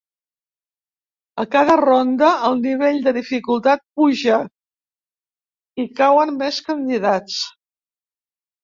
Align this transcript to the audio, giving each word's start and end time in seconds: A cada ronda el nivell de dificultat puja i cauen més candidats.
A 1.43 1.45
cada 1.55 1.75
ronda 1.81 2.31
el 2.49 2.57
nivell 2.63 2.99
de 3.09 3.15
dificultat 3.19 3.85
puja 4.01 4.41
i 5.87 5.91
cauen 6.03 6.37
més 6.43 6.63
candidats. 6.73 7.43